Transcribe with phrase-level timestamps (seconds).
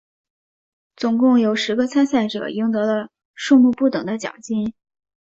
[0.95, 4.73] 总共有十个参赛者赢得了数目不等的奖金。